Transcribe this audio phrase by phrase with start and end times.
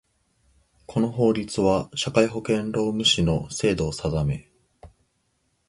[0.87, 4.49] この法律は、社会保険労務士の制度を定め